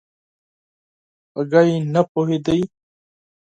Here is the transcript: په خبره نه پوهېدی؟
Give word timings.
په 1.31 1.41
خبره 1.49 1.75
نه 1.93 2.01
پوهېدی؟ 2.11 2.61